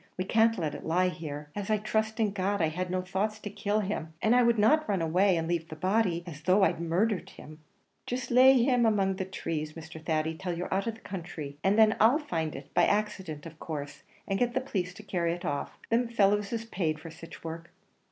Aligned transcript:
We 0.17 0.23
can't 0.25 0.57
let 0.57 0.73
it 0.73 0.83
lie 0.83 1.09
here. 1.09 1.49
As 1.55 1.69
I 1.69 1.77
trust 1.77 2.19
in 2.19 2.31
God, 2.31 2.59
I 2.59 2.69
had 2.69 2.89
no 2.89 3.03
thoughts 3.03 3.37
to 3.37 3.51
kill 3.51 3.81
him! 3.81 4.13
and 4.19 4.35
I 4.35 4.41
would 4.41 4.57
not 4.57 4.89
run 4.89 4.99
away, 4.99 5.37
and 5.37 5.47
lave 5.47 5.69
the 5.69 5.75
body 5.75 6.21
here, 6.21 6.23
as 6.25 6.41
though 6.41 6.63
I'd 6.63 6.81
murdhered 6.81 7.29
him." 7.29 7.59
"Jist 8.07 8.31
lay 8.31 8.53
him 8.63 8.81
asy 8.83 8.87
among 8.87 9.17
the 9.17 9.25
trees, 9.25 9.73
Mr. 9.73 10.03
Thady, 10.03 10.33
till 10.33 10.57
you're 10.57 10.73
out 10.73 10.87
of 10.87 10.95
the 10.95 11.01
counthry; 11.01 11.57
and 11.63 11.77
then 11.77 11.97
I'll 11.99 12.17
find 12.17 12.55
it, 12.55 12.73
by 12.73 12.85
accident 12.87 13.45
in 13.45 13.53
course, 13.57 14.01
and 14.27 14.39
get 14.39 14.55
the 14.55 14.61
police 14.61 14.95
to 14.95 15.03
carry 15.03 15.33
it 15.33 15.45
off. 15.45 15.77
Thim 15.91 16.07
fellows 16.07 16.51
is 16.51 16.65
paid 16.65 16.99
for 16.99 17.11
sich 17.11 17.43
work." 17.43 17.69